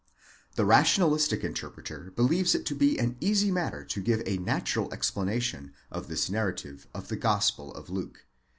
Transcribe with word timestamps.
The 0.55 0.65
rationalistic 0.65 1.43
interpreter 1.43 2.11
believes 2.15 2.55
it 2.55 2.65
to 2.65 2.73
be 2.73 2.97
an 2.97 3.17
easy 3.21 3.51
matter 3.51 3.85
to 3.85 4.01
give 4.01 4.23
a 4.25 4.37
natural 4.37 4.91
explanation 4.91 5.73
of 5.91 6.07
this 6.07 6.27
narrative 6.27 6.87
of 6.91 7.09
the 7.09 7.17
Gospel 7.17 7.71
of 7.75 7.87
Luke. 7.91 8.25